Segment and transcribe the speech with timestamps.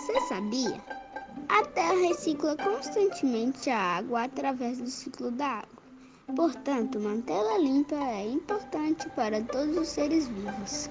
[0.00, 0.82] Você sabia?
[1.50, 5.82] A Terra recicla constantemente a água através do ciclo da água.
[6.34, 10.88] Portanto, mantê-la limpa é importante para todos os seres vivos.